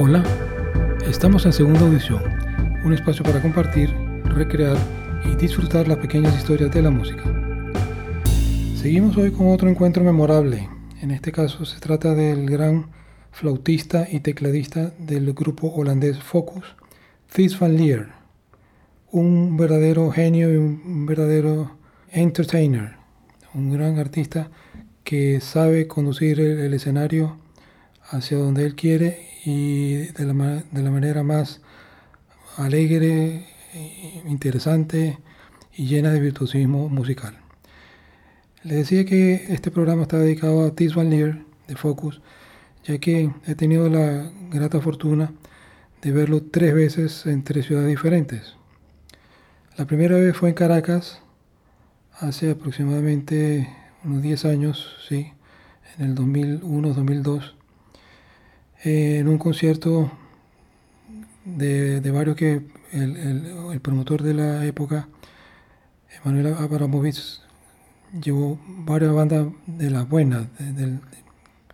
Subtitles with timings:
[0.00, 0.22] Hola,
[1.08, 2.22] estamos en Segunda Audición,
[2.84, 3.92] un espacio para compartir,
[4.26, 4.76] recrear
[5.24, 7.24] y disfrutar las pequeñas historias de la música.
[8.76, 10.68] Seguimos hoy con otro encuentro memorable.
[11.02, 12.90] En este caso se trata del gran
[13.32, 16.76] flautista y tecladista del grupo holandés Focus,
[17.34, 18.10] Thijs van Leer,
[19.10, 21.72] un verdadero genio y un verdadero
[22.12, 22.98] entertainer,
[23.52, 24.48] un gran artista
[25.02, 27.36] que sabe conducir el, escenario
[28.10, 31.62] hacia donde él quiere y de la, de la manera más
[32.58, 33.46] alegre,
[34.26, 35.18] interesante
[35.74, 37.38] y llena de virtuosismo musical.
[38.62, 42.20] Le decía que este programa está dedicado a Tis Van Leer de Focus,
[42.84, 45.32] ya que he tenido la grata fortuna
[46.02, 48.54] de verlo tres veces en tres ciudades diferentes.
[49.78, 51.22] La primera vez fue en Caracas,
[52.18, 53.66] hace aproximadamente
[54.04, 55.32] unos 10 años, sí,
[55.96, 57.57] en el 2001-2002,
[58.84, 60.10] en un concierto
[61.44, 65.08] de, varios que el, promotor de la época,
[66.22, 67.40] Emanuel Abramovich,
[68.22, 71.00] llevó varias bandas de las buenas, del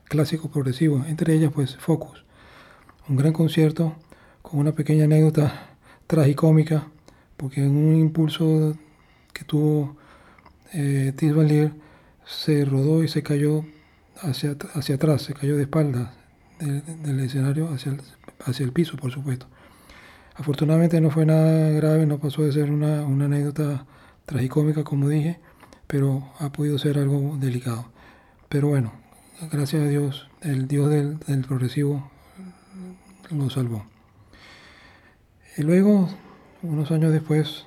[0.04, 2.24] clásico progresivo, entre ellas pues Focus.
[3.08, 3.96] Un gran concierto
[4.42, 6.88] con una pequeña anécdota tragicómica,
[7.36, 8.76] porque en un impulso
[9.32, 9.96] que tuvo
[10.72, 11.72] eh, Valier
[12.24, 13.64] se rodó y se cayó
[14.16, 16.23] hacia, hacia atrás, se cayó de espaldas
[16.58, 18.00] del, escenario hacia el,
[18.44, 19.46] hacia el piso, por supuesto.
[20.36, 23.86] Afortunadamente no fue nada grave, no pasó de ser una, anécdota
[24.26, 25.38] tragicómica, como dije,
[25.86, 27.86] pero ha podido ser algo delicado.
[28.48, 28.92] Pero bueno,
[29.52, 32.10] gracias a Dios, el Dios del, progresivo
[33.30, 33.86] lo salvó.
[35.56, 36.08] Y luego,
[36.62, 37.66] unos años después,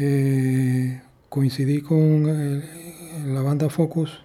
[0.00, 2.24] eh, coincidí con
[3.34, 4.20] la banda Focus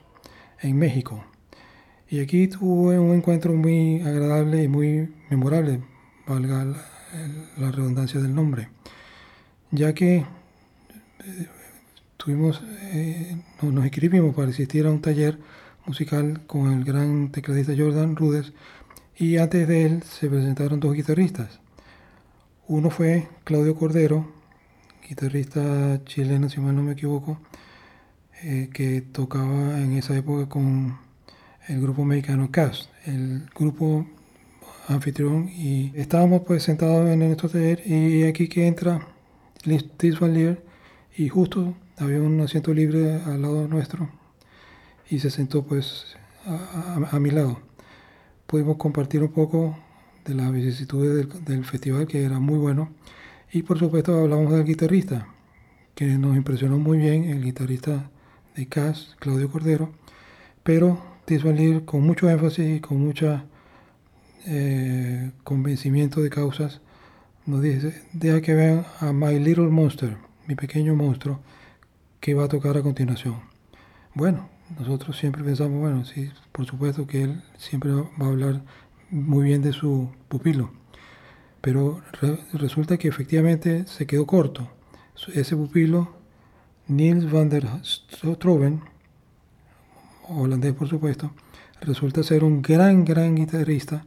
[0.59, 1.23] en México.
[2.13, 5.81] Y aquí tuve un encuentro muy agradable y muy memorable,
[6.27, 6.63] valga
[7.57, 8.69] la, redundancia del nombre,
[9.71, 11.47] ya que eh,
[12.17, 15.39] tuvimos, eh, nos, escribimos para asistir a un taller
[15.87, 18.53] musical con el gran tecladista Jordan Rudes
[19.17, 21.61] y antes de él se presentaron dos guitarristas.
[22.67, 24.31] Uno fue Claudio Cordero,
[25.09, 27.39] guitarrista chileno si mal no me equivoco,
[28.43, 31.01] eh, que tocaba en esa época con
[31.67, 34.05] el grupo mexicano Cast, el grupo
[34.87, 35.49] anfitrión.
[35.49, 39.07] Y estábamos pues sentados en nuestro taller y aquí que entra
[39.63, 39.85] Liz
[40.19, 40.63] Valier
[41.15, 44.09] y justo había un asiento libre al lado nuestro
[45.09, 47.59] y se sentó pues a, mi lado.
[48.47, 49.77] Pudimos compartir un poco
[50.25, 52.91] de las vicisitudes del, festival que era muy bueno.
[53.51, 55.27] Y por supuesto hablamos del guitarrista
[55.95, 58.09] que nos impresionó muy bien, el guitarrista
[58.55, 59.91] de Cast, Claudio Cordero,
[60.63, 63.41] pero Tisvalir con mucho énfasis y con mucho
[64.45, 66.81] eh, convencimiento de causas
[67.45, 70.17] nos dice, deja que vean a My Little Monster,
[70.47, 71.39] mi pequeño monstruo,
[72.19, 73.35] que va a tocar a continuación.
[74.13, 78.61] Bueno, nosotros siempre pensamos, bueno, sí, por supuesto que él siempre va a hablar
[79.09, 80.71] muy bien de su pupilo,
[81.61, 82.01] pero
[82.53, 84.69] resulta que efectivamente se quedó corto.
[85.33, 86.15] Ese pupilo,
[86.87, 88.81] Niels van der Stroven,
[90.27, 91.31] holandés por supuesto,
[91.81, 94.05] resulta ser un gran, gran guitarrista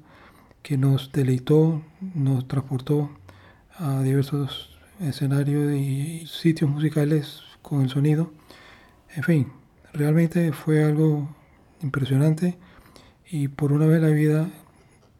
[0.62, 1.82] que nos deleitó,
[2.14, 3.10] nos transportó
[3.78, 8.32] a diversos escenarios y sitios musicales con el sonido.
[9.14, 9.52] En fin,
[9.92, 11.28] realmente fue algo
[11.82, 12.58] impresionante
[13.30, 14.50] y por una vez en la vida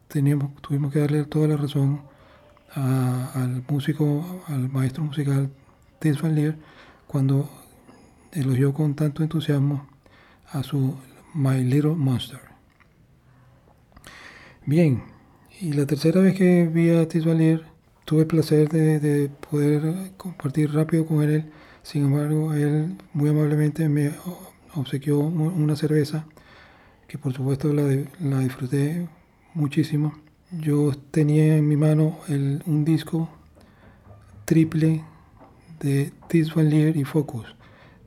[0.07, 2.01] teníamos, tuvimos que darle toda la razón
[2.73, 5.49] al músico, al maestro musical
[5.99, 6.57] Tess Van Leer,
[7.07, 7.49] cuando
[8.33, 9.87] elogió con tanto entusiasmo
[10.51, 10.95] a su
[11.33, 12.39] My Little Monster.
[14.65, 15.03] Bien,
[15.61, 17.65] y la tercera vez que vi a Tisvalier
[18.05, 21.51] tuve el placer de, poder compartir rápido con él.
[21.83, 24.11] Sin embargo, él muy amablemente me
[24.75, 26.25] obsequió una cerveza
[27.07, 29.07] que por supuesto la, disfruté
[29.53, 30.17] muchísimo.
[30.51, 33.29] Yo tenía en mi mano el, un disco
[34.45, 35.03] triple
[35.79, 37.55] de Tis y Focus,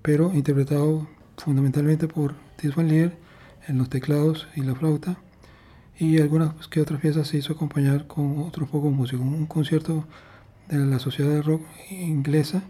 [0.03, 1.07] pero interpretado
[1.41, 5.19] fundamentalmente por Tis Van en los teclados y la flauta
[5.99, 9.27] y algunas que otras piezas se hizo acompañar con otros pocos músicos.
[9.27, 10.07] Un concierto
[10.69, 12.63] de la Sociedad de Rock Inglesa,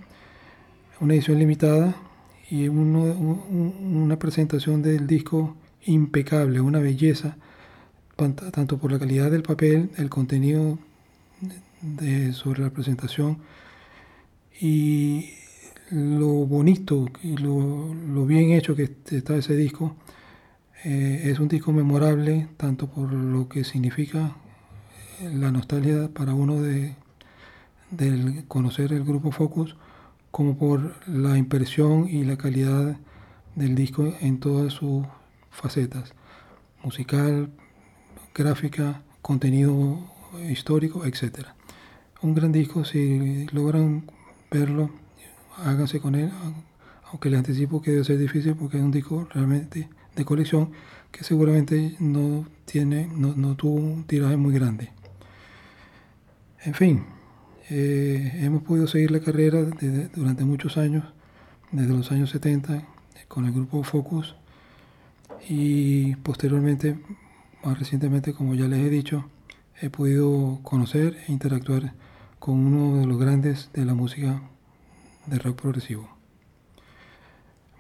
[1.00, 1.94] una edición limitada
[2.50, 7.36] y una presentación del disco impecable, una belleza,
[8.16, 10.78] tanto por la calidad del papel, el contenido
[11.80, 13.38] de, sobre la presentación
[14.60, 15.30] y
[15.90, 19.96] lo bonito y lo, bien hecho que está ese disco,
[20.82, 24.34] Eh, es un disco memorable tanto por lo que significa
[25.20, 26.96] la nostalgia para uno de,
[28.48, 29.76] conocer el grupo Focus,
[30.30, 32.96] como por la impresión y la calidad
[33.56, 35.04] del disco en todas sus
[35.50, 36.14] facetas,
[36.82, 37.50] musical,
[38.34, 39.98] gráfica, contenido
[40.48, 41.48] histórico, etc.
[42.22, 44.10] Un gran disco, si logran
[44.50, 44.90] verlo,
[45.56, 46.30] háganse con él,
[47.10, 50.70] aunque les anticipo que debe ser difícil porque es un disco realmente de colección
[51.10, 54.90] que seguramente no tiene, no, tuvo un tiraje muy grande.
[56.62, 57.04] En fin,
[57.68, 59.62] eh, hemos podido seguir la carrera
[60.14, 61.04] durante muchos años,
[61.72, 62.84] desde los años 70,
[63.28, 64.34] con el grupo Focus
[65.48, 66.98] y posteriormente,
[67.64, 69.24] más recientemente, como ya les he dicho,
[69.80, 71.94] he podido conocer e interactuar
[72.38, 74.42] con uno de los grandes de la música
[75.26, 76.08] de rock progresivo.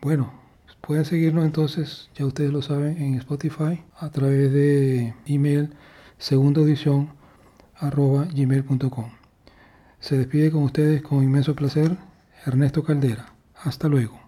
[0.00, 0.32] Bueno,
[0.80, 5.74] pueden seguirnos entonces, ya ustedes lo saben, en Spotify a través de email
[6.18, 7.10] segunda edición
[7.76, 9.10] arroba gmail.com.
[9.98, 11.96] Se despide con ustedes con inmenso placer
[12.46, 13.34] Ernesto Caldera.
[13.54, 14.19] Hasta luego.